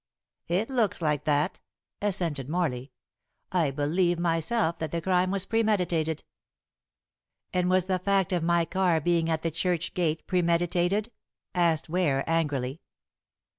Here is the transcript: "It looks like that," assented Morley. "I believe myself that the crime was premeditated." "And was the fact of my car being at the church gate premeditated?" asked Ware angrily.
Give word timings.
"It 0.47 0.71
looks 0.71 0.99
like 0.99 1.25
that," 1.25 1.61
assented 2.01 2.49
Morley. 2.49 2.91
"I 3.51 3.69
believe 3.69 4.17
myself 4.17 4.79
that 4.79 4.89
the 4.91 4.99
crime 4.99 5.29
was 5.29 5.45
premeditated." 5.45 6.23
"And 7.53 7.69
was 7.69 7.85
the 7.85 7.99
fact 7.99 8.33
of 8.33 8.41
my 8.41 8.65
car 8.65 8.99
being 8.99 9.29
at 9.29 9.43
the 9.43 9.51
church 9.51 9.93
gate 9.93 10.25
premeditated?" 10.25 11.11
asked 11.53 11.87
Ware 11.87 12.27
angrily. 12.27 12.81